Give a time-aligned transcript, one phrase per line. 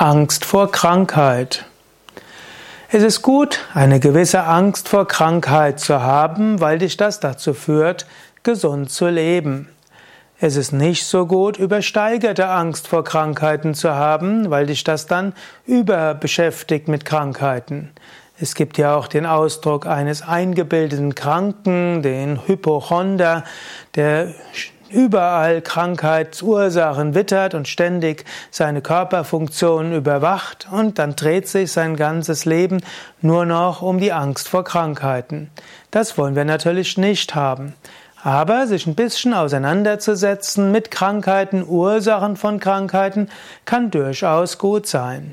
[0.00, 1.66] Angst vor Krankheit.
[2.88, 8.06] Es ist gut, eine gewisse Angst vor Krankheit zu haben, weil dich das dazu führt,
[8.42, 9.68] gesund zu leben.
[10.38, 15.34] Es ist nicht so gut, übersteigerte Angst vor Krankheiten zu haben, weil dich das dann
[15.66, 17.90] überbeschäftigt mit Krankheiten.
[18.40, 23.44] Es gibt ja auch den Ausdruck eines eingebildeten Kranken, den Hypochonder,
[23.96, 24.32] der
[24.90, 32.82] überall Krankheitsursachen wittert und ständig seine Körperfunktionen überwacht und dann dreht sich sein ganzes Leben
[33.22, 35.50] nur noch um die Angst vor Krankheiten.
[35.90, 37.74] Das wollen wir natürlich nicht haben.
[38.22, 43.30] Aber sich ein bisschen auseinanderzusetzen mit Krankheiten, Ursachen von Krankheiten,
[43.64, 45.32] kann durchaus gut sein.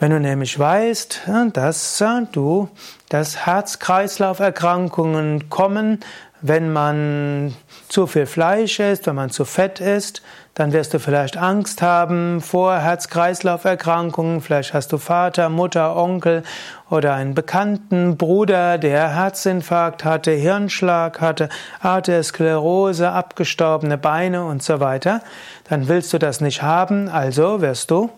[0.00, 1.20] Wenn du nämlich weißt,
[1.52, 2.02] dass
[2.32, 2.68] du,
[3.10, 6.00] dass Herz-Kreislauf-Erkrankungen kommen,
[6.46, 7.54] wenn man
[7.88, 10.20] zu viel Fleisch isst, wenn man zu fett isst,
[10.52, 14.42] dann wirst du vielleicht Angst haben vor Herz-Kreislauf-Erkrankungen.
[14.42, 16.42] Vielleicht hast du Vater, Mutter, Onkel
[16.90, 21.48] oder einen bekannten Bruder, der Herzinfarkt hatte, Hirnschlag hatte,
[21.80, 25.22] Arteriosklerose, abgestorbene Beine und so weiter.
[25.70, 28.10] Dann willst du das nicht haben, also wirst du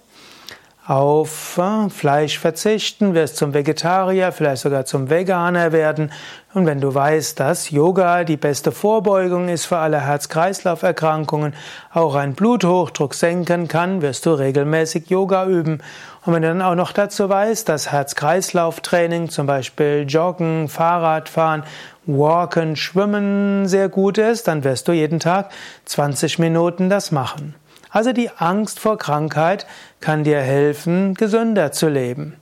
[0.87, 6.13] auf äh, Fleisch verzichten, wirst zum Vegetarier, vielleicht sogar zum Veganer werden.
[6.55, 11.55] Und wenn du weißt, dass Yoga die beste Vorbeugung ist für alle Herz-Kreislauf-Erkrankungen,
[11.93, 15.81] auch ein Bluthochdruck senken kann, wirst du regelmäßig Yoga üben.
[16.25, 21.65] Und wenn du dann auch noch dazu weißt, dass Herz-Kreislauf-Training, zum Beispiel Joggen, Fahrradfahren,
[22.07, 25.51] Walken, Schwimmen sehr gut ist, dann wirst du jeden Tag
[25.87, 27.57] 20 Minuten das machen.
[27.91, 29.67] Also die Angst vor Krankheit
[30.01, 32.37] kann dir helfen, gesünder zu leben.